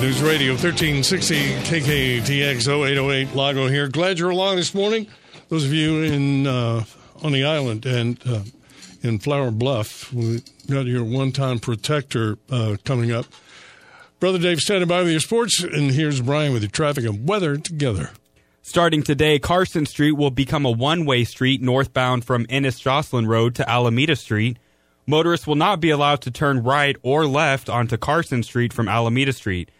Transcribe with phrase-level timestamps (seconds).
[0.00, 3.86] News Radio 1360 KKTX 0808 Lago here.
[3.86, 5.06] Glad you're along this morning.
[5.50, 6.84] Those of you in uh,
[7.22, 8.40] on the island and uh,
[9.02, 13.26] in Flower Bluff, we got your one-time protector uh, coming up.
[14.20, 17.58] Brother Dave standing by with your sports, and here's Brian with your traffic and weather
[17.58, 18.10] together.
[18.62, 23.68] Starting today, Carson Street will become a one-way street northbound from Ennis Joslin Road to
[23.68, 24.56] Alameda Street.
[25.06, 29.34] Motorists will not be allowed to turn right or left onto Carson Street from Alameda
[29.34, 29.70] Street.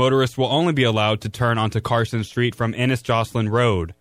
[0.00, 3.94] Motorists will only be allowed to turn onto Carson Street from Ennis Joslin Road.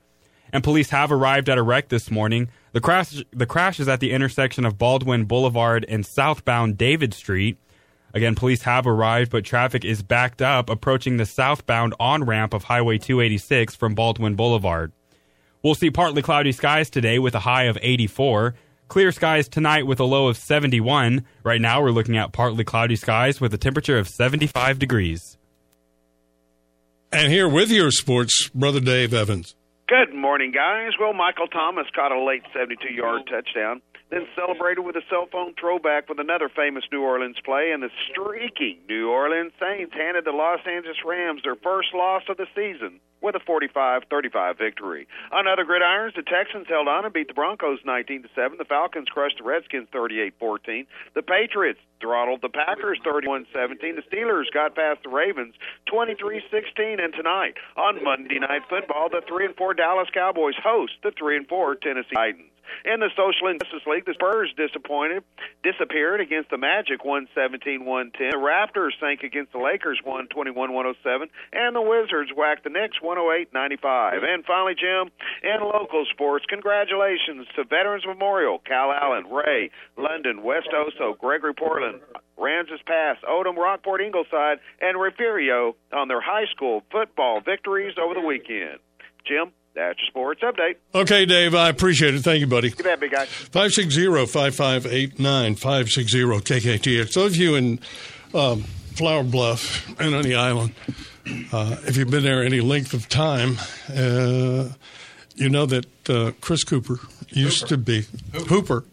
[0.53, 2.47] And police have arrived at a wreck this morning.
[2.71, 7.57] The crash, the crash is at the intersection of Baldwin Boulevard and southbound David Street.
[8.13, 12.63] Again, police have arrived, but traffic is backed up approaching the southbound on ramp of
[12.63, 14.93] Highway 286 from Baldwin Boulevard.
[15.61, 18.55] We'll see partly cloudy skies today with a high of 84.
[18.87, 21.25] Clear skies tonight with a low of 71.
[21.43, 25.35] Right now, we're looking at partly cloudy skies with a temperature of 75 degrees.
[27.11, 29.55] And here with your sports, Brother Dave Evans.
[29.87, 30.91] Good morning, guys.
[30.99, 35.55] Well, Michael Thomas caught a late 72 yard touchdown, then celebrated with a cell phone
[35.59, 40.37] throwback with another famous New Orleans play, and the streaking New Orleans Saints handed the
[40.37, 45.07] Los Angeles Rams their first loss of the season with a 45-35 victory.
[45.31, 48.57] On other gridirons, the Texans held on and beat the Broncos 19-7.
[48.57, 50.85] The Falcons crushed the Redskins 38-14.
[51.15, 53.45] The Patriots throttled the Packers 31-17.
[53.79, 55.53] The Steelers got past the Ravens
[55.91, 61.11] 23-16 and tonight on Monday Night Football, the 3 and 4 Dallas Cowboys host the
[61.11, 62.51] 3 and 4 Tennessee Titans.
[62.85, 65.23] In the Social Injustice League, the Spurs disappointed,
[65.63, 68.13] disappeared against the Magic 117-110.
[68.17, 74.23] The Raptors sank against the Lakers 121-107, and the Wizards whacked the Knicks 108-95.
[74.23, 75.11] And finally, Jim,
[75.43, 82.01] in local sports, congratulations to Veterans Memorial, Calallen, Ray, London, West Oso, Gregory Portland,
[82.37, 88.25] Aransas Pass, Odem, Rockport, Ingleside, and Refugio on their high school football victories over the
[88.25, 88.79] weekend.
[89.25, 89.51] Jim?
[89.79, 90.75] That's your sports update.
[90.93, 92.19] Okay, Dave, I appreciate it.
[92.21, 92.69] Thank you, buddy.
[92.69, 93.25] You bet, big guy.
[93.25, 97.13] 560-5589, 560-KKTX.
[97.13, 97.79] Those of you in
[98.33, 100.73] um, Flower Bluff and on the island,
[101.53, 103.57] uh, if you've been there any length of time,
[103.95, 104.67] uh,
[105.35, 108.05] you know that uh, Chris Cooper used to be
[108.47, 108.83] Hooper.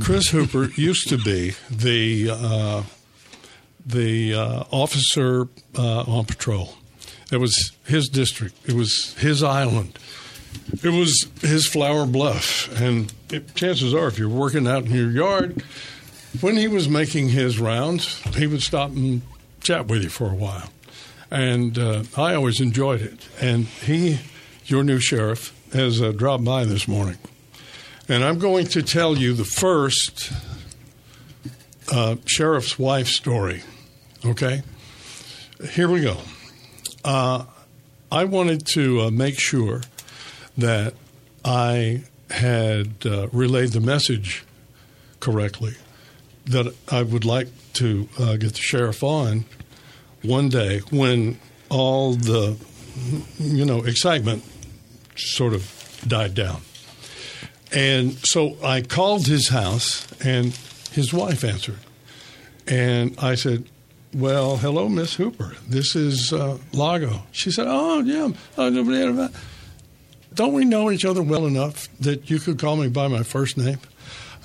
[0.00, 2.82] Chris Hooper used to be the uh,
[3.86, 6.77] the uh, officer uh, on patrol.
[7.30, 8.56] It was his district.
[8.66, 9.98] It was his island.
[10.82, 12.68] It was his flower bluff.
[12.80, 15.62] And it, chances are, if you're working out in your yard,
[16.40, 19.22] when he was making his rounds, he would stop and
[19.60, 20.70] chat with you for a while.
[21.30, 23.28] And uh, I always enjoyed it.
[23.40, 24.20] And he,
[24.64, 27.18] your new sheriff, has uh, dropped by this morning.
[28.08, 30.32] And I'm going to tell you the first
[31.92, 33.62] uh, sheriff's wife story.
[34.24, 34.62] Okay?
[35.72, 36.16] Here we go.
[37.04, 37.44] Uh,
[38.10, 39.82] I wanted to uh, make sure
[40.56, 40.94] that
[41.44, 44.44] I had uh, relayed the message
[45.20, 45.74] correctly.
[46.46, 49.44] That I would like to uh, get the sheriff on
[50.22, 51.38] one day when
[51.68, 52.56] all the
[53.38, 54.42] you know excitement
[55.14, 56.62] sort of died down.
[57.72, 60.58] And so I called his house, and
[60.92, 61.78] his wife answered.
[62.66, 63.64] And I said,
[64.14, 65.52] Well, hello, Miss Hooper.
[65.68, 67.22] This is uh, Lago.
[67.32, 68.30] She said, Oh, yeah.
[70.34, 73.58] Don't we know each other well enough that you could call me by my first
[73.58, 73.78] name?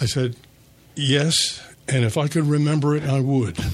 [0.02, 0.36] I said,
[0.96, 1.62] Yes.
[1.88, 3.58] And if I could remember it, I would.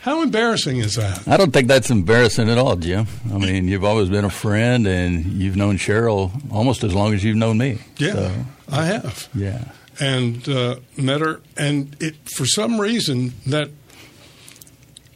[0.00, 1.26] How embarrassing is that?
[1.28, 3.06] I don't think that's embarrassing at all, Jim.
[3.32, 7.22] I mean, you've always been a friend, and you've known Cheryl almost as long as
[7.22, 7.78] you've known me.
[7.98, 8.32] Yeah, So,
[8.70, 9.28] I have.
[9.34, 9.64] yeah.
[10.02, 13.70] And uh, met her, and it for some reason that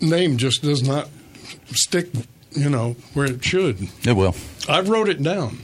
[0.01, 1.09] name just does not
[1.73, 2.09] stick,
[2.53, 3.89] you know, where it should.
[4.07, 4.35] It will.
[4.69, 5.59] I wrote it down.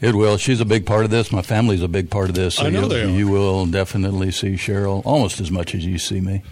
[0.00, 0.36] It will.
[0.36, 1.32] She's a big part of this.
[1.32, 2.56] My family's a big part of this.
[2.56, 3.08] So I know you'll- they are.
[3.08, 6.42] You will definitely see Cheryl almost as much as you see me.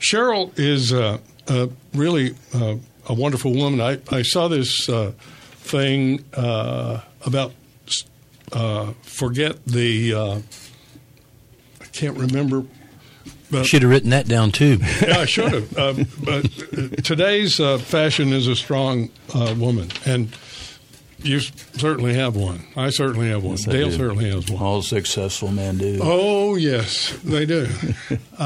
[0.00, 2.76] Cheryl is uh, uh, really uh,
[3.06, 3.80] a wonderful woman.
[3.80, 5.12] I, I saw this uh,
[5.72, 7.52] thing uh, about
[8.52, 10.38] uh, forget the uh,
[11.92, 12.64] can't remember.
[13.50, 14.78] But, Should have written that down too.
[15.02, 15.76] yeah, I should have.
[15.78, 20.28] Uh, but uh, today's uh, fashion is a strong uh, woman, and
[21.18, 22.64] you certainly have one.
[22.76, 23.56] I certainly have one.
[23.56, 24.62] Yes, Dale certainly has one.
[24.62, 25.98] All successful men do.
[26.00, 27.66] Oh yes, they do.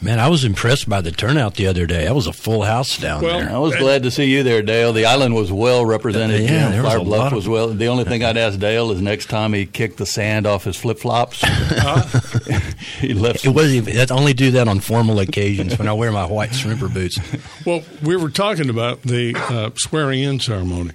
[0.00, 2.04] Man, I was impressed by the turnout the other day.
[2.04, 3.50] That was a full house down Well, there.
[3.50, 4.92] I was glad to see you there, Dale.
[4.92, 6.42] The island was well represented.
[6.42, 6.70] Yeah, Jim.
[6.72, 7.68] there was a Bluff lot of- was well.
[7.68, 10.76] The only thing I'd ask Dale is next time he kicked the sand off his
[10.76, 11.40] flip flops,
[13.00, 13.44] he left.
[13.44, 16.92] It wasn't I only do that on formal occasions when I wear my white shrimper
[16.92, 17.18] boots.
[17.66, 20.92] Well, we were talking about the uh, swearing in ceremony,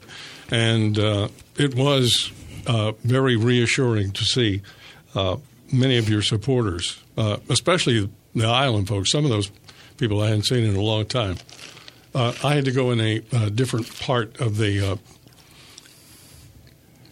[0.49, 1.27] and uh,
[1.57, 2.31] it was
[2.67, 4.61] uh, very reassuring to see
[5.13, 5.35] uh,
[5.73, 9.11] many of your supporters, uh, especially the island folks.
[9.11, 9.51] Some of those
[9.97, 11.37] people I hadn't seen in a long time.
[12.15, 14.95] Uh, I had to go in a uh, different part of the uh,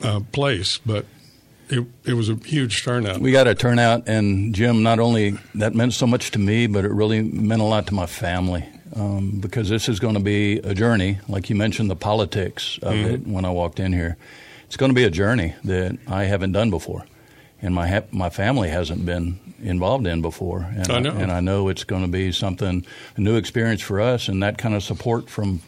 [0.04, 1.06] uh, place, but
[1.70, 3.20] it, it was a huge turnout.
[3.20, 6.86] We got a turnout, and Jim, not only that meant so much to me, but
[6.86, 10.58] it really meant a lot to my family um, because this is going to be
[10.60, 11.20] a journey.
[11.28, 14.18] Like you mentioned, the politics of it when I walked in here.
[14.66, 17.06] It's going to be a journey that I haven't done before,
[17.62, 20.68] and my ha- my family hasn't been involved in before.
[20.76, 21.12] And I know.
[21.12, 22.86] and I know it's going to be something
[23.16, 25.62] a new experience for us, and that kind of support from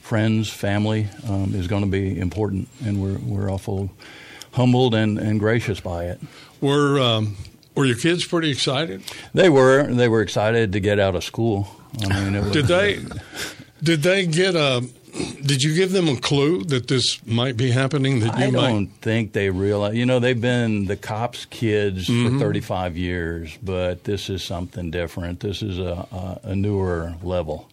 [0.00, 3.90] friends, family um, is going to be important, and we're we're awful
[4.52, 6.20] humbled and, and gracious by it.
[6.60, 7.36] Were um,
[7.74, 9.02] were your kids pretty excited?
[9.34, 11.68] They were they were excited to get out of school.
[12.02, 13.04] I mean, it was, Did they?
[13.82, 14.86] Did they get a?
[15.42, 18.20] Did you give them a clue that this might be happening?
[18.20, 18.68] That you I might.
[18.68, 19.94] don't think they realize.
[19.94, 22.38] You know, they've been the cops' kids Mm-hmm.
[22.38, 25.40] for 35 years, but this is something different.
[25.40, 27.68] This is a, a, a newer level,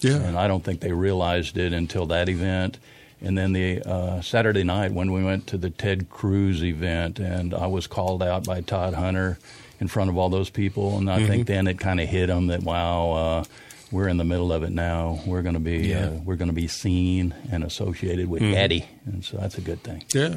[0.00, 0.16] Yeah.
[0.16, 2.78] and I don't think they realized it until that event.
[3.20, 7.52] And then the uh, Saturday night when we went to the Ted Cruz event, and
[7.52, 9.38] I was called out by Todd Hunter
[9.80, 11.26] in front of all those people, and I Mm-hmm.
[11.28, 13.44] think then it kind of hit them that wow, uh,
[13.90, 15.20] we're in the middle of it now.
[15.26, 16.06] We're going to be Yeah.
[16.06, 19.82] uh, we're going to be seen and associated with Eddie, and so that's a good
[19.82, 20.04] thing.
[20.14, 20.34] Yeah,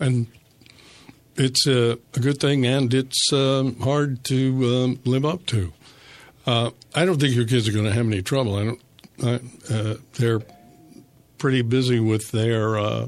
[0.00, 0.26] and
[1.36, 5.72] it's a, a good thing, and it's um, hard to um, live up to.
[6.46, 8.56] Uh, I don't think your kids are going to have any trouble.
[8.56, 8.80] I don't.
[9.22, 10.40] I, uh, they're
[11.38, 13.06] pretty busy with their uh,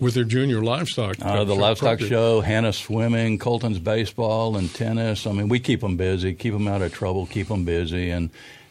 [0.00, 1.16] with their junior livestock.
[1.20, 5.26] Uh, the livestock show, Hannah swimming, Colton's baseball and tennis.
[5.26, 8.30] I mean, we keep them busy, keep them out of trouble, keep them busy, and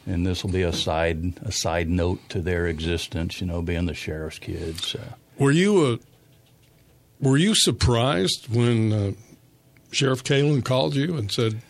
[0.10, 3.40] and this will be a side a side note to their existence.
[3.40, 4.88] You know, being the sheriff's kids.
[4.88, 5.00] So.
[5.38, 6.00] Were you a?
[7.22, 9.12] Were you surprised when uh,
[9.92, 11.62] Sheriff Kaelin called you and said,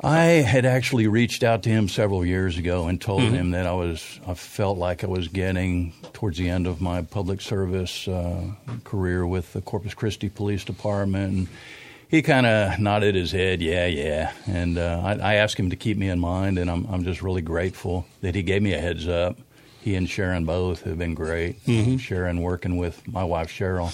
[0.00, 3.72] I had actually reached out to him several years ago and told him that I
[3.72, 8.44] was I felt like I was getting towards the end of my public service uh,
[8.84, 11.32] career with the Corpus Christi Police Department.
[11.32, 11.48] And
[12.14, 14.32] he kind of nodded his head, yeah, yeah.
[14.46, 17.22] And uh, I, I asked him to keep me in mind, and I'm I'm just
[17.22, 19.36] really grateful that he gave me a heads up.
[19.80, 21.56] He and Sharon both have been great.
[21.98, 23.92] Sharon working with my wife Cheryl.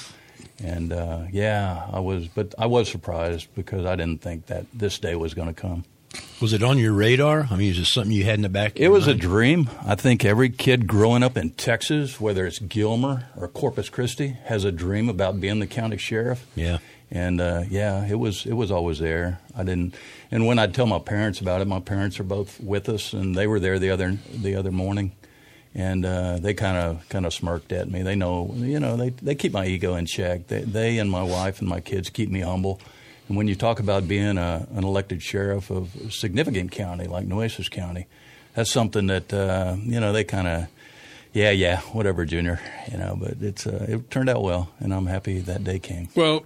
[0.63, 4.99] And uh, yeah, I was, but I was surprised because I didn't think that this
[4.99, 5.85] day was going to come.
[6.41, 7.49] Was it on your radar?
[7.51, 8.79] I mean, is it something you had in the back?
[8.79, 9.71] It was a dream.
[9.87, 14.65] I think every kid growing up in Texas, whether it's Gilmer or Corpus Christi, has
[14.65, 16.47] a dream about being the county sheriff.
[16.55, 16.79] Yeah.
[17.12, 19.40] And uh, yeah, it was it was always there.
[19.57, 19.97] I didn't,
[20.31, 23.35] and when I'd tell my parents about it, my parents are both with us, and
[23.35, 25.11] they were there the other the other morning,
[25.75, 28.02] and uh, they kind of kind of smirked at me.
[28.02, 30.47] They know, you know, they they keep my ego in check.
[30.47, 32.81] They they and my wife and my kids keep me humble.
[33.29, 37.26] And when you talk about being a, an elected sheriff of a significant county like
[37.26, 38.07] Nueces County,
[38.55, 40.67] that's something that uh, you know they kind of.
[41.33, 42.59] Yeah, yeah, whatever, Junior.
[42.90, 46.09] You know, but it's uh, it turned out well, and I'm happy that day came.
[46.17, 46.45] "Well,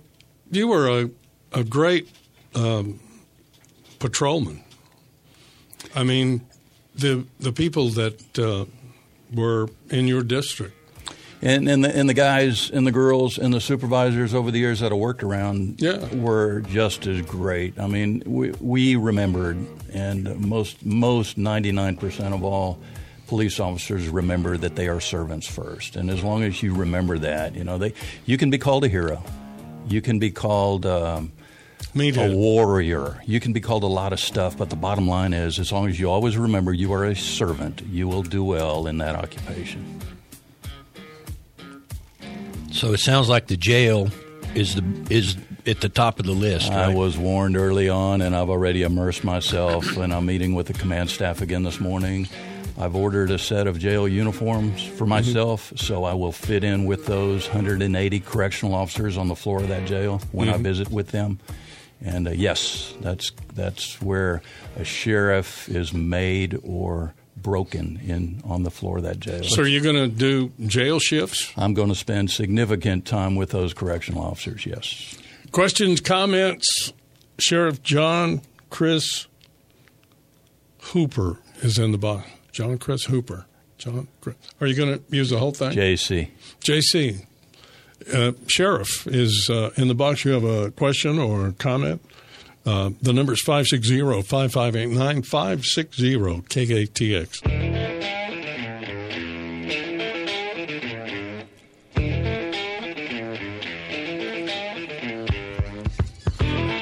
[0.56, 1.10] you were a
[1.52, 2.08] a great
[2.54, 3.00] um,
[3.98, 4.62] patrolman.
[5.94, 6.42] I mean,
[6.94, 8.64] the the people that uh,
[9.32, 10.74] were in your district."
[11.42, 14.80] And and the, and the guys and the girls and the supervisors over the years
[14.80, 16.08] that I worked around Yeah.
[16.14, 17.78] were just as great.
[17.78, 19.58] I mean, we we remembered,
[19.92, 22.78] and most most ninety nine percent of all
[23.26, 25.96] police officers remember that they are servants first.
[25.96, 27.92] And as long as you remember that, you know, they
[28.24, 29.22] you can be called a hero,
[29.88, 30.86] you can be called.
[30.86, 31.32] Um,
[31.94, 33.20] Me a warrior.
[33.24, 35.88] You can be called a lot of stuff, but the bottom line is, as long
[35.88, 40.00] as you always remember you are a servant, you will do well in that occupation.
[42.72, 44.10] So it sounds like the jail
[44.54, 45.36] is the is
[45.66, 46.72] at the top of the list.
[46.72, 49.96] I was warned early on, and I've already immersed myself.
[49.96, 52.28] and I'm meeting with the command staff again this morning.
[52.76, 57.06] I've ordered a set of jail uniforms for myself, so I will fit in with
[57.06, 60.62] those 180 correctional officers on the floor of that jail when I Mhm.
[60.62, 61.38] visit with them.
[62.04, 64.42] And uh, yes, that's that's where
[64.76, 69.44] a sheriff is made or broken in on the floor of that jail.
[69.44, 71.52] So, are you going to do jail shifts?
[71.56, 74.66] I'm going to spend significant time with those correctional officers.
[74.66, 75.16] Yes.
[75.52, 76.92] Questions, comments?
[77.38, 78.40] Sheriff John
[78.70, 79.26] Chris
[80.92, 82.28] Hooper is in the box.
[82.54, 83.46] John Chris Hooper.
[83.78, 84.36] John, Chris.
[84.60, 85.72] are you going to use the whole thing?
[85.72, 86.30] JC.
[86.60, 87.26] JC.
[88.12, 90.24] Uh, Sheriff is uh, in the box.
[90.24, 92.00] You have a question or comment?
[92.64, 97.63] Uh, the number is 560 5589 560 KKTX.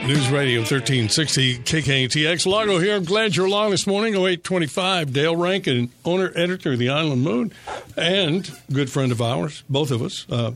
[0.06, 2.44] News Radio 1360 KKTX.
[2.44, 2.96] Lago here.
[2.96, 4.14] I'm glad you're along this morning.
[4.14, 5.12] 0825.
[5.12, 7.52] Dale Rankin, owner, editor of the Island Moon,
[7.96, 10.52] and good friend of ours, both of us, uh,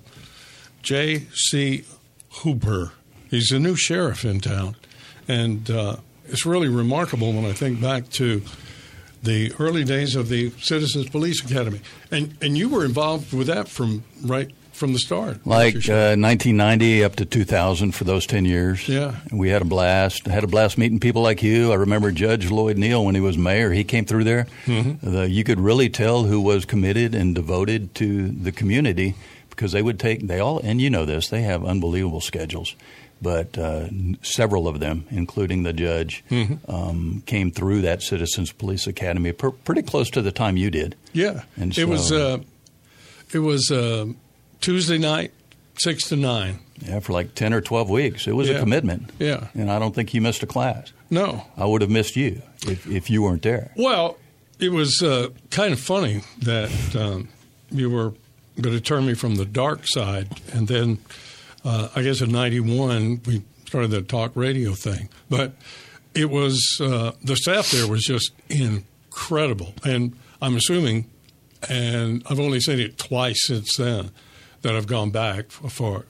[0.83, 1.85] J.C.
[2.43, 2.93] Hooper.
[3.31, 4.75] He's a new sheriff in town.
[5.29, 8.43] And uh, it's really remarkable when I think back to
[9.23, 11.83] the early days of the Citizens Police Academy.
[12.11, 15.47] And, and you were involved with that from right from the start.
[15.47, 18.88] Like uh, 1990 up to 2000 for those 10 years.
[18.88, 19.16] Yeah.
[19.33, 20.26] We had a blast.
[20.26, 21.73] Had a blast meeting people like you.
[21.73, 23.73] I remember Judge Loyd Neal when he was mayor.
[23.73, 24.47] He came through there.
[24.66, 25.00] Mhm.
[25.00, 29.14] The, you could really tell who was committed and devoted to the community
[29.50, 32.75] because they would take, they all, and you know this, they have unbelievable schedules.
[33.23, 33.88] But uh,
[34.21, 36.59] several of them, including the judge, Mhm.
[36.68, 40.95] um, came through that Citizens Police Academy per, pretty close to the time you did.
[41.14, 42.40] Yeah, And it was uh,
[43.33, 44.09] it was uh,
[44.66, 45.30] Tuesday night,
[45.78, 46.58] six to nine.
[46.80, 48.26] Yeah, for like 10 or 12 weeks.
[48.26, 48.56] It was Yeah.
[48.56, 49.11] a commitment.
[49.20, 49.46] Yeah.
[49.54, 50.92] And I don't think you missed a class.
[51.08, 53.70] No, I would have missed you if, if you weren't there.
[53.76, 54.18] well,
[54.58, 57.28] it was uh, kind of funny that um,
[57.70, 58.12] you were
[58.61, 60.99] going to turn me from the dark side, and then
[61.64, 65.52] uh, I guess in '91 we started the talk radio thing, but
[66.12, 71.08] it was uh, the staff there was just incredible, and I'm assuming,
[71.68, 74.11] and I've only seen it twice since then
[74.66, 76.00] that I've gone back for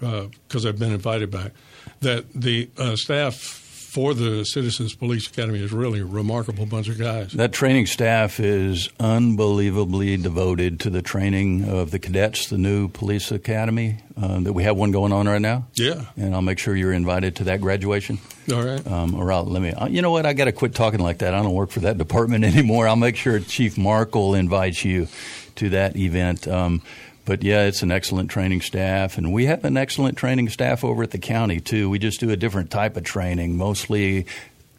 [0.48, 1.52] because I've been invited back.
[2.00, 6.98] That the uh, staff for the Citizens Police Academy is really a remarkable bunch of
[6.98, 7.32] guys.
[7.32, 13.30] That training staff is unbelievably devoted to the training of the cadets, the new police
[13.30, 15.66] academy uh, that we have one going on right now.
[15.74, 16.06] Yeah.
[16.16, 18.18] And I'll make sure you're invited to that graduation.
[18.52, 18.86] All right.
[18.86, 19.72] Um, or I'll, let me.
[19.72, 20.24] uh, You know what?
[20.26, 21.34] I got to quit talking like that.
[21.34, 22.88] I don't work for that department anymore.
[22.88, 25.08] I'll make sure Chief Markle invites you
[25.56, 26.46] to that event.
[26.46, 26.82] Um,
[27.26, 31.02] but yeah, it's an excellent training staff, and we have an excellent training staff over
[31.02, 31.90] at the county too.
[31.90, 34.26] We just do a different type of training, mostly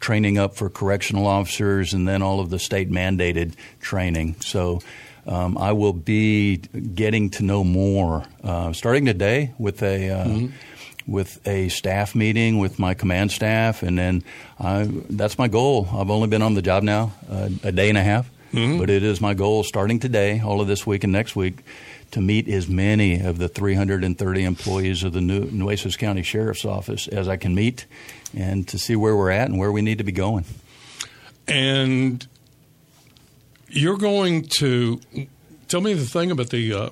[0.00, 4.34] training up for correctional officers, and then all of the state mandated training.
[4.40, 4.80] So.
[5.26, 10.24] Um, I will be getting to know more uh, starting today with a uh,
[11.06, 14.24] with a staff meeting with my command staff, and then
[14.58, 15.86] I, that's my goal.
[15.92, 18.30] I've only been on the job now uh, a day and a half,
[18.78, 21.58] but it is my goal starting today, all of this week and next week,
[22.10, 27.08] to meet as many of the 330 employees of the New Nueces County Sheriff's Office
[27.08, 27.86] as I can meet,
[28.36, 30.44] and to see where we're at and where we need to be going.
[31.46, 32.26] And
[33.68, 35.00] you're going to
[35.68, 36.90] tell me the thing about the uh,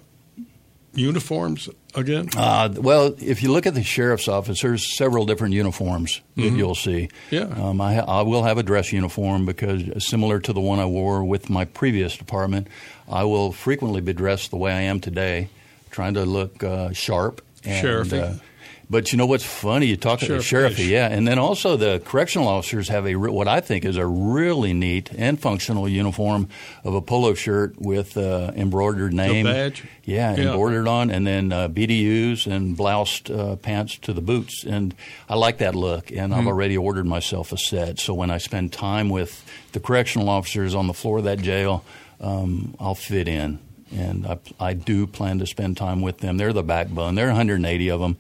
[0.94, 2.28] uniforms again.
[2.36, 6.56] Uh, well, if you look at the sheriff's office, there's several different uniforms that Mhm.
[6.58, 7.08] you'll see.
[7.30, 7.44] Yeah.
[7.44, 11.24] Um, I, I will have a dress uniform because similar to the one I wore
[11.24, 12.68] with my previous department,
[13.10, 15.48] I will frequently be dressed the way I am today,
[15.90, 17.40] trying to look uh, sharp.
[17.64, 18.40] And, Sheriffy.
[18.88, 19.86] But you know what's funny?
[19.86, 20.78] You talk about the Sheriff-ish.
[20.86, 24.06] sheriffy, yeah, and then also the correctional officers have a what I think is a
[24.06, 26.48] really neat and functional uniform
[26.84, 29.82] of a polo shirt with uh, embroidered name, badge?
[30.04, 30.50] yeah, Yeah.
[30.52, 34.94] embroidered on, and then uh, BDUs and bloused uh, pants to the boots, and
[35.28, 36.10] I like that look.
[36.12, 36.48] And I've Hmm.
[36.48, 40.86] already ordered myself a set, so when I spend time with the correctional officers on
[40.86, 41.84] the floor of that jail,
[42.20, 43.58] um, I'll fit in.
[43.96, 46.38] And I, I do plan to spend time with them.
[46.38, 47.14] They're the backbone.
[47.14, 48.16] There are 180 of them.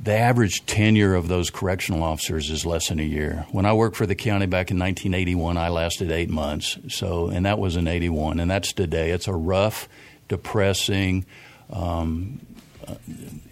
[0.00, 3.46] The average tenure of those correctional officers is less than a year.
[3.52, 6.78] When I worked for the county back in 1981, I lasted eight months.
[6.88, 9.10] So, and that was in '81, and that's today.
[9.12, 9.88] It's a rough,
[10.28, 11.24] depressing.
[11.72, 12.40] Um,
[12.86, 12.96] uh,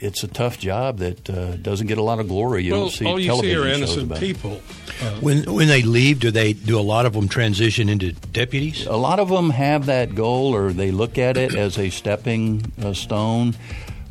[0.01, 2.65] it's a tough job that uh, doesn't get a lot of glory.
[2.65, 4.61] You well, don't see all you see television are shows innocent about people.
[5.01, 8.85] Uh, When when they leave, do they do a lot of them transition into deputies?
[8.87, 12.71] A lot of them have that goal, or they look at it as a stepping
[12.83, 13.55] uh, stone.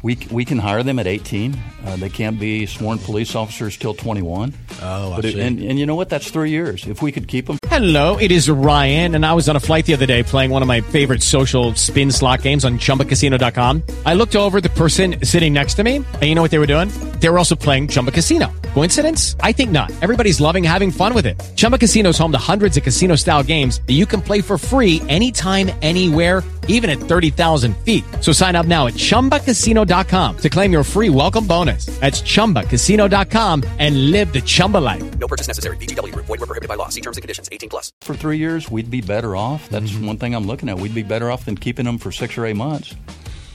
[0.03, 1.55] We, we can hire them at 18.
[1.86, 4.53] Uh, they can't be sworn police officers till 21.
[4.81, 6.10] Oh, I But it- and, and you know what?
[6.10, 6.88] That's three years.
[6.88, 7.58] If we could keep them.
[7.67, 10.62] Hello, it is Ryan, and I was on a flight the other day playing one
[10.62, 13.84] of my favorite social spin slot games on ChumbaCasino.com.
[14.05, 16.60] I looked over at the person sitting next to me, and you know what they
[16.60, 16.89] were doing?
[17.20, 18.51] They were also playing Chumba Casino.
[18.74, 19.36] Coincidence?
[19.41, 19.91] I think not.
[20.01, 21.39] Everybody's loving having fun with it.
[21.55, 25.01] Chumba Casino is home to hundreds of casino-style games that you can play for free
[25.08, 28.03] anytime, anywhere, even at 30,000 feet.
[28.20, 31.86] So sign up now at ChumbaCasino.com to claim your free welcome bonus.
[32.00, 35.03] That's ChumbaCasino.com and live the Chumba life.
[35.20, 35.77] No purchase necessary.
[35.77, 36.25] VGW Group.
[36.25, 36.89] Void were prohibited by law.
[36.89, 37.48] See terms and conditions.
[37.51, 37.94] 18 plus.
[38.01, 39.70] For three years, we'd be better off.
[39.70, 40.08] That's mm-hmm.
[40.08, 40.80] one thing I'm looking at.
[40.80, 42.96] We'd be better off than keeping them for six or eight months.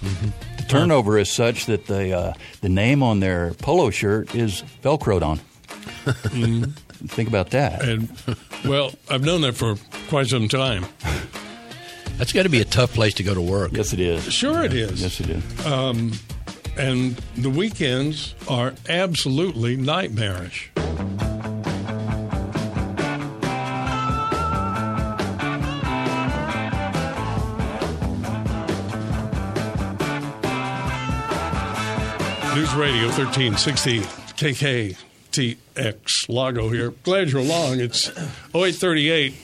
[0.03, 0.57] Mm-hmm.
[0.57, 5.23] The turnover is such that the uh, the name on their polo shirt is velcroed
[5.23, 5.41] on.
[6.05, 6.71] Mm-hmm.
[7.07, 7.83] Think about that.
[7.83, 8.09] And
[8.65, 9.77] well, I've known that for
[10.09, 10.87] quite some time.
[12.19, 13.73] That's got to be a tough place to go to work.
[13.73, 14.33] Yes, it is.
[14.33, 15.03] Sure, it is.
[15.03, 15.67] Yes, it is.
[15.67, 16.13] Um,
[16.79, 20.71] and the weekends are absolutely nightmarish.
[32.55, 34.01] News Radio 1360
[34.37, 36.93] KKTX Lago here.
[37.03, 37.81] Glad you're along.
[37.81, 39.35] It's 0838.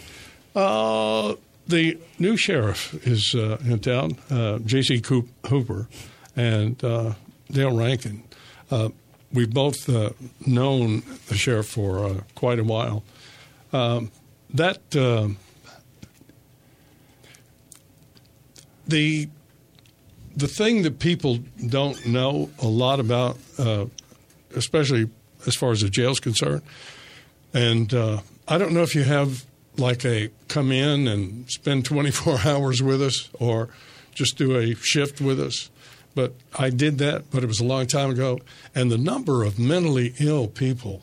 [0.57, 1.35] Uh,
[1.73, 5.03] the new sheriff is uh, in town, uh, J.C.
[5.47, 5.89] Hooper
[6.37, 7.15] and uh,
[7.51, 8.23] Dale Rankin.
[8.71, 8.91] Uh,
[9.33, 10.11] we've both uh,
[10.47, 13.03] known the sheriff for uh, quite a while.
[13.73, 14.11] Um,
[14.53, 15.29] that uh,
[18.87, 19.31] the
[20.37, 21.39] the thing that people
[21.69, 23.39] don't know a lot about,
[24.55, 25.09] especially
[25.47, 26.63] as far as the jail's concerned,
[27.55, 32.83] and I don't know if you have like a come in and spend 24 hours
[32.83, 33.69] with us or
[34.15, 35.71] just do a shift with us.
[36.15, 38.41] But I did that, but it was a long time ago.
[38.75, 41.03] And the number of mentally ill people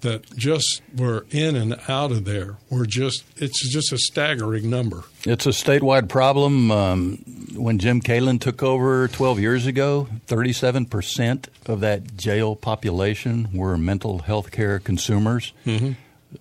[0.00, 5.04] that just were in and out of there were just, it's just a staggering number.
[5.24, 6.70] It's a statewide problem.
[6.70, 7.16] Um,
[7.54, 14.20] when Jim Kaelin took over 12 years ago, 37% of that jail population were mental
[14.20, 15.52] health care consumers,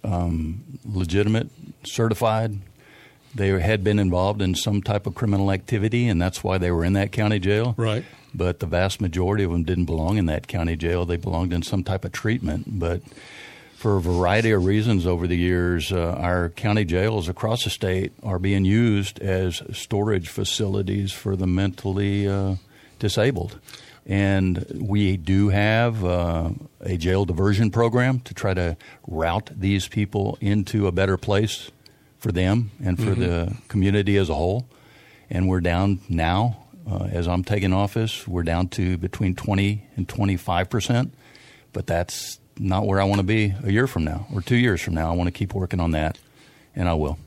[0.04, 1.50] um, legitimate,
[1.88, 2.60] certified.
[3.36, 6.84] They had been involved in some type of criminal activity, and that's why they were
[6.84, 7.76] in that county jail.
[7.78, 8.04] Right.
[8.34, 11.06] But the vast majority of them didn't belong in that county jail.
[11.06, 12.80] They belonged in some type of treatment.
[12.80, 13.02] But
[13.76, 18.12] for a variety of reasons over the years, uh, our county jails across the state
[18.24, 22.56] are being used as storage facilities for the mentally uh,
[22.98, 23.60] disabled.
[24.08, 30.38] And we do have uh, a jail diversion program to try to route these people
[30.40, 31.70] into a better place
[32.20, 33.20] for them and for Mhm.
[33.20, 34.68] the community as a whole.
[35.30, 36.58] And we're down now,
[36.90, 41.14] uh, as I'm taking office, we're down to between 20 and 25 percent.
[41.74, 44.82] But that's not where I want to be a year from now or two years
[44.82, 45.12] from now.
[45.12, 46.18] I want to keep working on that,
[46.76, 47.20] and I will.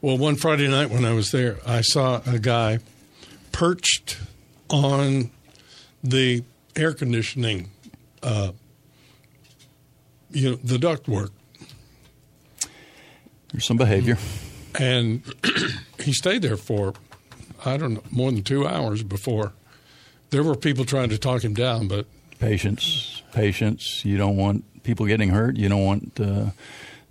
[0.00, 2.78] Well, one Friday night when I was there, I saw a guy
[3.52, 4.16] perched
[4.70, 5.30] on
[6.02, 6.42] the
[6.76, 7.68] air conditioning,
[8.22, 8.52] uh,
[10.30, 11.30] you know, the ductwork.
[13.52, 14.18] There's some behavior.
[14.78, 15.22] And
[16.00, 16.94] he stayed there for,
[17.64, 19.52] I don't know, more than two hours before.
[20.30, 22.06] There were people trying to talk him down, but
[22.40, 24.02] Patience, patience.
[24.02, 25.56] You don't want people getting hurt.
[25.56, 26.46] You don't want uh,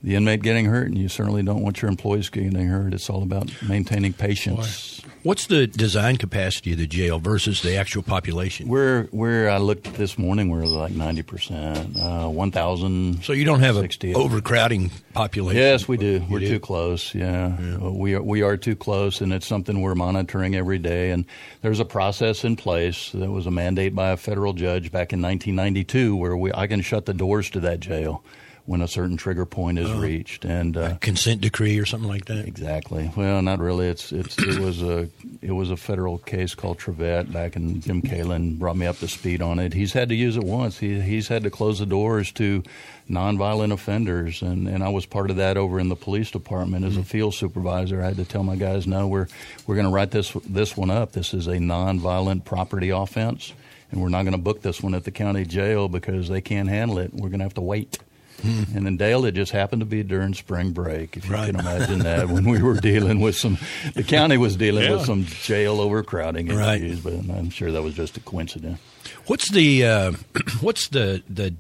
[0.04, 2.94] the inmate getting hurt, and you certainly don't want your employees getting hurt.
[2.94, 5.02] It's all about maintaining patience.
[5.24, 8.70] What's the design capacity of the jail versus the actual population?
[8.70, 10.50] We're we're I looked this morning.
[10.50, 13.26] We're like ninety percent, uh, one thousand.
[13.26, 15.62] So you don't have a overcrowding population.
[15.62, 16.26] Yes, we do.
[16.30, 16.48] We're do?
[16.48, 17.14] too close.
[17.14, 18.22] Yeah, Uh, we are.
[18.22, 21.12] We are too close, and it's something we're monitoring every day.
[21.12, 21.26] And
[21.62, 23.12] there's a process in place.
[23.12, 26.80] that was a mandate by a federal judge back in 1992 where we I can
[26.80, 28.24] shut the doors to that jail
[28.70, 29.98] when a certain trigger point is Oh.
[30.00, 30.46] reached.
[30.46, 32.48] And uh, consent decree or something like that.
[32.48, 33.12] Exactly.
[33.16, 33.88] Well, not really.
[33.88, 35.10] It's it's it was a
[35.42, 39.08] it was a federal case called Trevette back, and Jim Kaelin brought me up to
[39.08, 39.74] speed on it.
[39.74, 40.78] He's had to use it once.
[40.78, 42.62] He he's had to close the doors to
[43.10, 46.96] nonviolent offenders, and and I was part of that over in the police department as
[46.98, 48.02] a field supervisor.
[48.04, 49.28] I had to tell my guys, no, we're
[49.66, 51.14] we're going to write this this one up.
[51.14, 53.54] This is a nonviolent property offense.
[53.92, 56.70] And we're not going to book this one at the county jail because they can't
[56.70, 57.12] handle it.
[57.12, 57.98] We're going to have to wait.
[58.76, 61.48] And in Dale, it just happened to be during spring break, if you Right.
[61.52, 63.58] can imagine that, when we were dealing with some,
[63.96, 64.92] the county was dealing Yeah.
[64.98, 66.82] with some jail overcrowding Right.
[66.84, 68.80] issues, but I'm sure that was just a coincidence.
[69.28, 70.12] What's the uh,
[70.62, 71.54] what's the the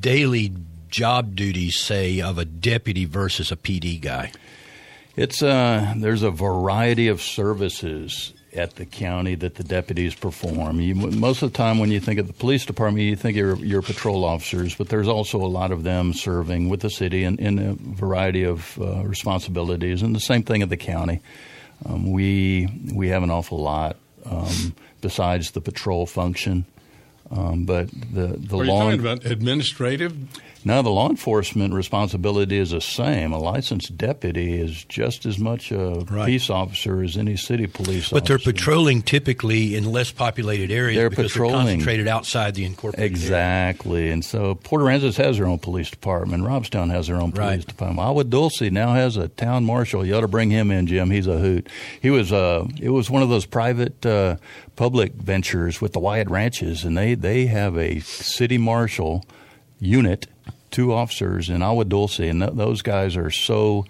[0.00, 0.52] daily
[0.88, 4.30] job duties say of a deputy versus a PD guy?
[5.16, 10.80] It's uh, there's a variety of services at the county that the deputies perform.
[10.80, 13.38] You, most of the time, when you think of the police department, you think of
[13.38, 17.24] your, your patrol officers, but there's also a lot of them serving with the city
[17.24, 21.20] in, in a variety of uh, responsibilities, and the same thing at the county.
[21.86, 26.64] Um, we we have an awful lot um, besides the patrol function,
[27.30, 28.80] um, but the the Are you law.
[28.84, 30.16] talking about administrative?
[30.66, 33.32] No, the law enforcement responsibility is the same.
[33.32, 38.14] A licensed deputy is just as much a peace officer as any city police officer.
[38.14, 41.54] But they're patrolling typically in less populated areas They're because patrolling.
[41.56, 43.10] they're concentrated outside the incorporated area.
[43.10, 44.10] Exactly.
[44.10, 46.44] And so Port Aransas has their own police department.
[46.44, 48.00] Robstown has their own police department.
[48.00, 50.06] Agua Dulce now has a town marshal.
[50.06, 51.10] You ought to bring him in, Jim.
[51.10, 51.68] He's a hoot.
[52.00, 54.36] He was uh, it was one of those private uh,
[54.76, 59.24] public ventures with the Wyatt Ranches, and they, they have a city marshal
[59.78, 60.26] unit,
[60.70, 63.84] two officers in Agua Dulce, and th- those guys are so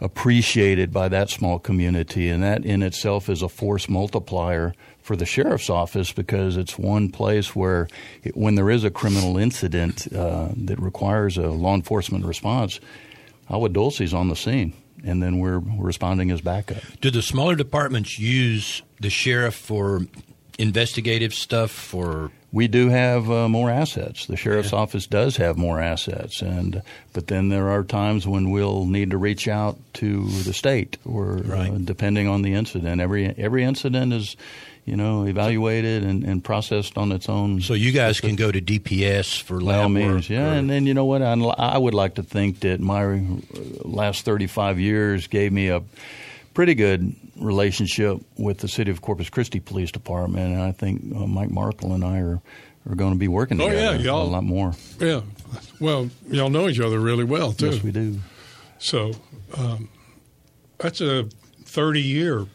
[0.00, 5.26] appreciated by that small community, and that in itself is a force multiplier for the
[5.26, 7.88] sheriff's office because it's one place where,
[8.22, 12.80] it, when there is a criminal incident uh, that requires a law enforcement response,
[13.48, 14.72] Agua is on the scene,
[15.04, 16.82] and then we're responding as backup.
[17.00, 20.02] Do the smaller departments use the sheriff for
[20.58, 24.26] investigative stuff for We do have uh, more assets.
[24.26, 26.82] The sheriff's office does have more assets, and
[27.12, 31.38] but then there are times when we'll need to reach out to the state, or
[31.52, 33.00] uh, depending on the incident.
[33.00, 34.36] Every every incident is,
[34.84, 37.60] you know, evaluated and, and processed on its own.
[37.60, 40.50] So you guys can go to DPS for By all lab means, work yeah.
[40.50, 41.22] or- And then you know what?
[41.22, 43.20] I, I would like to think that my
[43.84, 45.82] last 35 years gave me a
[46.54, 51.26] pretty good relationship with the city of Corpus Christi Police Department, and I think uh,
[51.26, 52.40] Mike Markle and I are
[52.88, 54.72] are going to be working Oh, together yeah, y'all- a lot more.
[54.98, 55.20] Yeah.
[55.80, 57.66] Well, y'all know each other really well, too.
[57.72, 58.18] Yes, we do.
[58.78, 59.12] So
[59.56, 59.88] um,
[60.78, 61.28] that's a
[61.66, 62.46] 30 year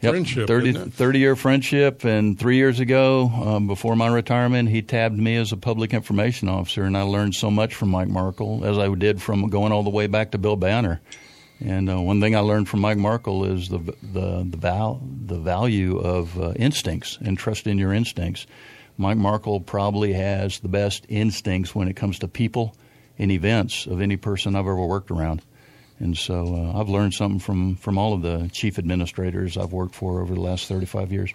[0.00, 0.46] Yep, friendship.
[0.46, 0.92] 30, isn't it?
[0.94, 2.04] 30 year friendship.
[2.04, 6.48] And three years ago, um, before my retirement, he tabbed me as a public information
[6.48, 6.84] officer.
[6.84, 9.90] And I learned so much from Mike Markle, as I did from going all the
[9.90, 11.00] way back to Bill Banner.
[11.60, 15.38] And uh, one thing I learned from Mike Markle is the the the, val- the
[15.38, 18.46] value of uh, instincts and trust in your instincts.
[18.96, 22.76] Mike Markle probably has the best instincts when it comes to people
[23.18, 25.42] and events of any person I've ever worked around.
[26.00, 29.94] And so uh, I've learned something from, from all of the chief administrators I've worked
[29.94, 31.32] for over the last 35 years.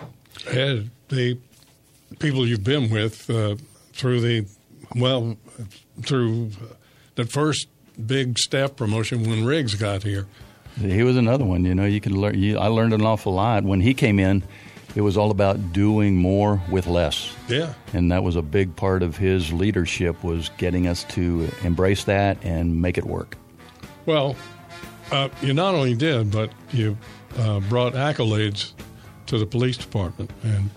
[0.50, 1.38] And the
[2.20, 3.56] people you've been with uh,
[3.94, 4.48] through the,
[4.96, 5.38] well,
[6.02, 6.52] through
[7.16, 7.68] the first
[8.06, 10.28] big staff promotion when Riggs got here.
[10.80, 11.66] He was another one.
[11.66, 12.40] You know, you can learn.
[12.40, 14.44] You, I learned an awful lot when he came in.
[14.96, 17.34] It was all about doing more with less.
[17.48, 17.74] Yeah.
[17.94, 22.38] And that was a big part of his leadership was getting us to embrace that
[22.44, 23.36] and make it work.
[24.06, 24.36] Well,
[25.14, 26.98] uh, you not only did, but you
[27.38, 28.74] uh, brought accolades
[29.28, 30.70] to the police department, and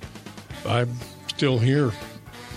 [0.66, 0.86] I
[1.28, 1.90] still hear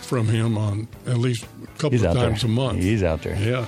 [0.02, 2.30] from him on at least a couple He's of out there.
[2.30, 2.80] times a month.
[2.80, 3.36] He's out there.
[3.38, 3.66] Yeah.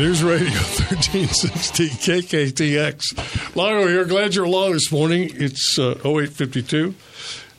[0.00, 3.54] News Radio 1360 KKTX.
[3.54, 4.06] Lago here.
[4.06, 5.28] Glad you're along this morning.
[5.34, 6.94] It's uh, 0852.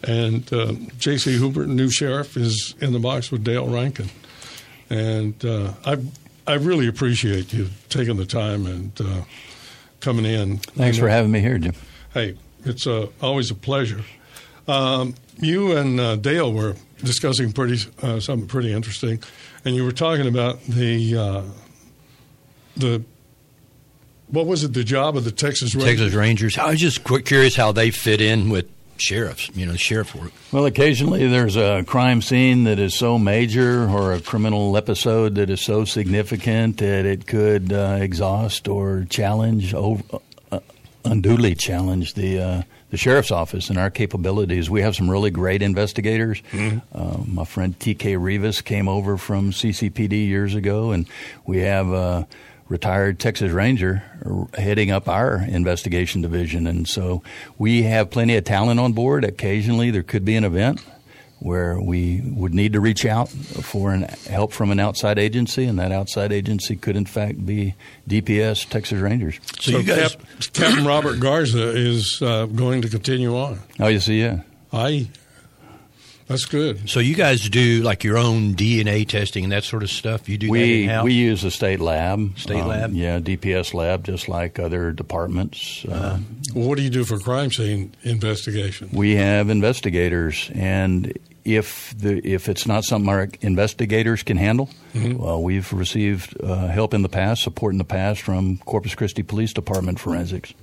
[0.02, 1.38] And uh, J.C.
[1.38, 4.10] Hooper, new sheriff, is in the box with Dale Rankin.
[4.90, 5.98] And uh, I,
[6.48, 9.22] I really appreciate you taking the time and uh,
[10.00, 10.58] coming in.
[10.58, 11.76] Thanks You know, for having me here, Jim.
[12.12, 14.02] Hey, it's uh, always a pleasure.
[14.68, 16.74] Um, you and uh, Dale were
[17.04, 19.22] discussing pretty uh, something pretty interesting,
[19.64, 21.44] and you were talking about the uh,
[22.78, 23.04] the
[24.32, 24.74] what was it?
[24.74, 26.00] The job of the Texas Rangers.
[26.00, 26.58] Texas Rangers.
[26.58, 28.66] I was just curious how they fit in with
[28.98, 29.50] sheriffs.
[29.54, 30.32] You know, sheriff work.
[30.52, 35.50] Well, occasionally there's a crime scene that is so major or a criminal episode that
[35.50, 40.04] is so significant that it could uh, exhaust or challenge, over,
[40.52, 40.60] uh,
[41.04, 44.70] unduly challenge the uh, the sheriff's office and our capabilities.
[44.70, 46.42] We have some really great investigators.
[46.94, 48.18] Uh, my friend T.K.
[48.18, 51.08] Rivas came over from CCPD years ago, and
[51.46, 52.28] we have a
[52.72, 54.02] retired Texas Ranger
[54.58, 56.66] heading up our investigation division.
[56.68, 57.22] And so
[57.58, 59.26] we have plenty of talent on board.
[59.26, 60.82] Occasionally, there could be an event
[61.40, 65.80] where we would need to reach out for an, help from an outside agency, and
[65.80, 67.76] that outside agency could, in fact, be
[68.08, 69.40] DPS Texas Rangers.
[69.60, 70.22] So, Cap-
[70.54, 73.60] Captain Robert Garza is uh, going to continue on.
[73.80, 74.42] Oh, you see, yeah.
[74.72, 75.10] I
[76.32, 76.90] That's good.
[76.90, 80.28] So you guys do like your own DNA testing and that sort of stuff.
[80.30, 81.04] You do that We in-house?
[81.04, 82.38] we use a state lab.
[82.40, 82.94] State Um, lab?
[82.94, 85.86] Yeah, DPS lab, just like other departments.
[85.86, 86.20] Uh,
[86.56, 88.90] Well, what do you do for crime scene investigation?
[88.94, 91.14] we have investigators, and
[91.44, 95.18] if the if it's not something our investigators can handle, Mhm.
[95.18, 99.24] well, we've received uh, help in the past, support in the past from Corpus Christi
[99.24, 100.54] Police Department forensics.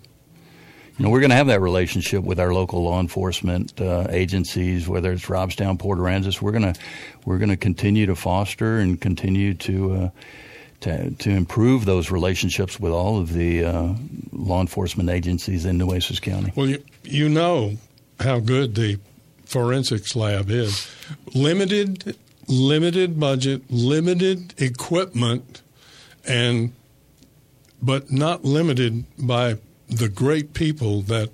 [0.98, 4.88] You know, we're going to have that relationship with our local law enforcement uh, agencies,
[4.88, 6.42] whether it's Robstown, Port Aransas.
[6.42, 6.80] We're going to
[7.24, 9.92] we're going to continue to foster and continue to.
[9.94, 10.10] Uh,
[10.80, 13.94] to, to improve those relationships with all of the uh,
[14.30, 16.52] law enforcement agencies in Nueces County.
[16.54, 17.78] Well, you, you know
[18.20, 19.00] how good the
[19.44, 20.88] forensics lab is.
[21.34, 25.62] Limited, limited budget, limited equipment,
[26.24, 26.72] and
[27.82, 29.56] but not limited by
[29.88, 31.30] the great people that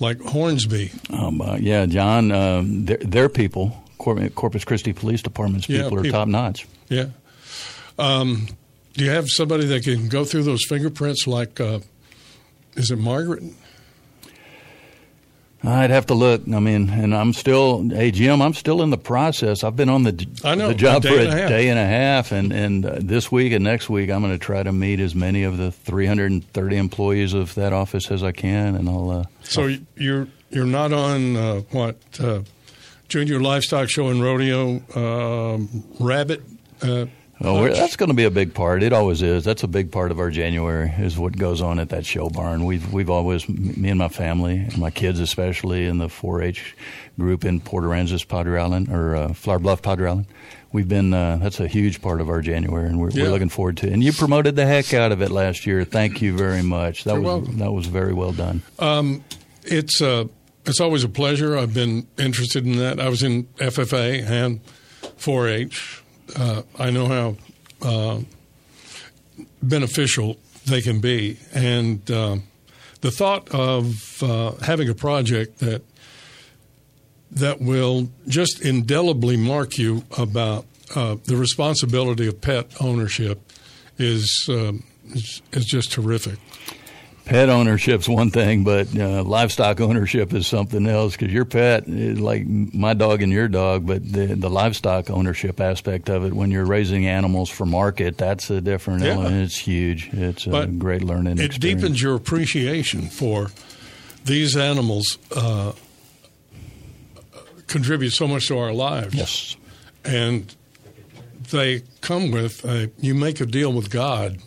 [0.00, 0.92] like Hornsby.
[1.10, 6.06] Um, uh, yeah, John, um, their, their people, Cor- Corpus Christi Police Department's Yeah, people
[6.06, 6.66] are top notch.
[6.88, 7.06] Yeah.
[7.98, 8.48] Um,
[8.94, 11.80] do you have somebody that can go through those fingerprints like, uh,
[12.74, 13.42] is it Margaret?
[15.66, 16.42] I'd have to look.
[16.52, 19.64] I mean, and I'm still, hey Jim, I'm still in the process.
[19.64, 21.78] I've been on the I know, the job a for a and a day and
[21.78, 24.72] a half, and and uh, this week and next week I'm going to try to
[24.72, 29.10] meet as many of the 330 employees of that office as I can, and I'll.
[29.10, 32.40] Uh, So you're you're not on uh, what uh,
[33.08, 36.42] Junior Livestock Show and Rodeo um, Rabbit.
[37.40, 38.82] Oh, that's going to be a big part.
[38.82, 39.44] It always is.
[39.44, 42.64] That's a big part of our January is what goes on at that show barn.
[42.64, 46.76] We've we've always me and my family and my kids especially in the 4-H
[47.18, 50.26] group in Port Aransas, Padre Island or uh, Flower Bluff, Padre Island.
[50.72, 53.24] We've been uh, that's a huge part of our January, and we're, Yeah.
[53.24, 53.86] we're looking forward to.
[53.88, 53.92] it.
[53.92, 55.84] And you promoted the heck out of it last year.
[55.84, 57.04] Thank you very much.
[57.04, 57.58] That You're was welcome.
[57.58, 58.62] that was very well done.
[58.78, 59.24] Um,
[59.64, 60.26] it's uh,
[60.66, 61.58] it's always a pleasure.
[61.58, 63.00] I've been interested in that.
[63.00, 64.60] I was in FFA and
[65.18, 66.02] 4-H.
[66.36, 67.36] Uh, I know how
[67.82, 68.20] uh,
[69.62, 72.36] beneficial they can be, and uh,
[73.00, 75.82] the thought of uh, having a project that
[77.30, 83.40] that will just indelibly mark you about uh, the responsibility of pet ownership
[83.98, 86.38] is um, is, is just terrific.
[87.24, 92.20] Pet ownership's one thing, but uh, livestock ownership is something else because your pet is
[92.20, 96.50] like my dog and your dog, but the, the livestock ownership aspect of it, when
[96.50, 99.12] you're raising animals for market, that's a different Yeah.
[99.14, 99.36] element.
[99.42, 100.10] It's huge.
[100.12, 101.80] It's a great learning It experience.
[101.82, 103.48] deepens your appreciation for
[104.26, 105.16] these animals.
[105.34, 105.72] Uh,
[107.66, 109.14] contribute so much to our lives.
[109.14, 109.56] Yes,
[110.04, 110.54] and
[111.50, 114.38] they come with a, you make a deal with God.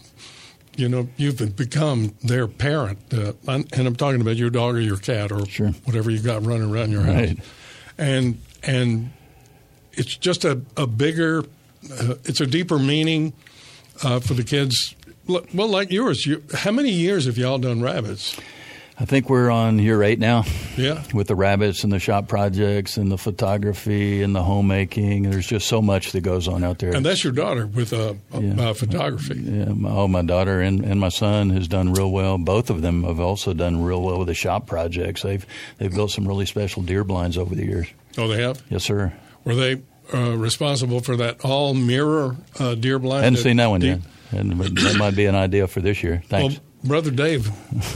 [0.77, 4.97] You know, you've become their parent, uh, and I'm talking about your dog or your
[4.97, 5.39] cat or
[5.85, 7.15] whatever you got running around your house.
[7.15, 7.39] Right.
[7.97, 9.11] And and
[9.93, 11.43] it's just a, a bigger,
[11.91, 13.33] uh, it's a deeper meaning
[14.03, 14.95] uh, for the kids.
[15.27, 18.39] Well, like yours, you, how many years have y'all done rabbits?
[18.99, 20.43] I think we're on year eight now.
[20.75, 21.03] Yeah.
[21.13, 25.29] With the rabbits and the shop projects and the photography and the homemaking.
[25.29, 26.95] There's just so much that goes on out there.
[26.95, 29.39] And that's your daughter with uh, uh, photography.
[29.39, 32.39] Yeah, my, oh, my daughter and, and my son has done real well.
[32.39, 35.21] Both of them have also done real well with the shop projects.
[35.21, 35.45] They've
[35.77, 37.87] they've built some really special deer blinds over the years.
[38.17, 38.63] Oh, they have.
[38.69, 39.13] Yes, sir.
[39.43, 39.81] Were they
[40.11, 43.21] uh, responsible for that all mirror uh, deer blind?
[43.21, 43.99] I hadn't seen that one yet.
[44.31, 46.21] And that might be an idea for this year.
[46.27, 46.55] Thanks.
[46.55, 47.49] Well, Brother Dave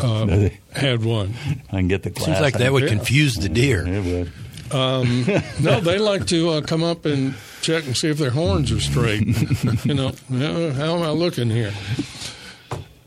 [0.03, 1.33] uh, had one.
[1.69, 2.25] I can get the class.
[2.25, 2.89] Seems like that would Yeah.
[2.89, 3.85] confuse the deer.
[3.87, 4.31] It would.
[4.73, 5.25] Um,
[5.59, 8.79] no, they like to uh, come up and check and see if their horns are
[8.79, 9.25] straight.
[9.85, 11.73] you know, "Uh, how am I looking here?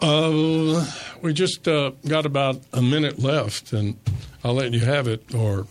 [0.00, 0.86] Uh,
[1.22, 3.96] we just uh, got about a minute left, and
[4.42, 5.34] I'll let you have it.
[5.34, 5.66] Or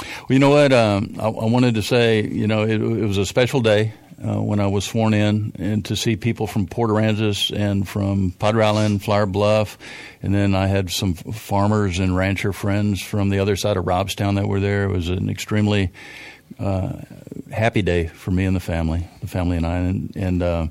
[0.00, 0.72] Well, you know what?
[0.72, 3.92] Um, I, I wanted to say, you know, it, it was a special day
[4.24, 8.32] uh, when I was sworn in, and to see people from Port Aransas and from
[8.32, 9.76] Padre Island, Flower Bluff,
[10.22, 14.36] and then I had some farmers and rancher friends from the other side of Robstown
[14.36, 14.84] that were there.
[14.84, 15.92] It was an extremely
[16.58, 16.92] uh,
[17.52, 20.66] happy day for me and the family, the family and I, and, and uh,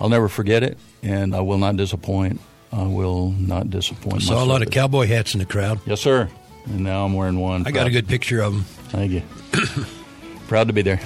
[0.00, 2.40] I'll never forget it, and I will not disappoint.
[2.72, 4.22] I will not disappoint.
[4.22, 5.80] I Saw a lot of cowboy hats in the crowd.
[5.86, 6.28] Yes, sir.
[6.66, 7.66] And now I'm wearing one.
[7.66, 8.62] I got a good picture of them.
[8.88, 9.22] Thank you.
[10.48, 11.00] Proud to be there.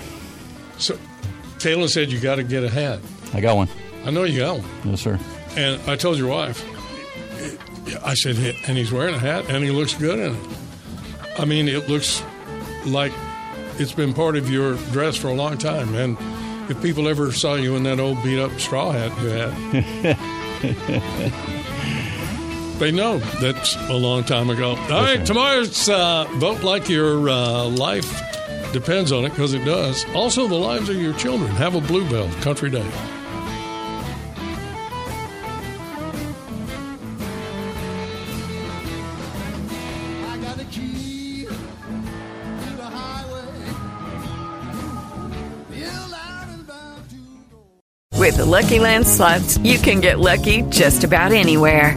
[0.78, 0.98] so,
[1.60, 3.00] Taylor said you got to get a hat.
[3.34, 3.68] I got one.
[4.04, 4.68] I know you got one.
[4.84, 5.18] Yes, sir.
[5.56, 6.64] And I told your wife,
[8.04, 10.58] I said, and he's wearing a hat and he looks good in it.
[11.38, 12.22] I mean, it looks
[12.86, 13.12] like
[13.78, 15.94] it's been part of your dress for a long time.
[15.94, 16.16] And
[16.70, 19.52] if people ever saw you in that old beat up straw hat you had,
[22.78, 24.70] they know that's a long time ago.
[24.70, 28.30] All right, tomorrow's uh, Vote Like Your uh, Life
[28.72, 30.04] depends on it because it does.
[30.14, 31.50] Also, the lives of your children.
[31.52, 32.86] Have a Bluebell Country Day.
[48.20, 51.96] With the Lucky Land slots, you can get lucky just about anywhere.